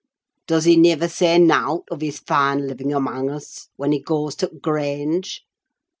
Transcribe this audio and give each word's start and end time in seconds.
Does 0.47 0.65
he 0.65 0.77
niver 0.77 1.07
say 1.07 1.37
nowt 1.37 1.83
of 1.91 2.01
his 2.01 2.17
fine 2.17 2.65
living 2.65 2.91
amang 2.91 3.29
us, 3.29 3.67
when 3.75 3.91
he 3.91 3.99
goes 4.01 4.33
to 4.37 4.47
t' 4.47 4.57
Grange? 4.59 5.43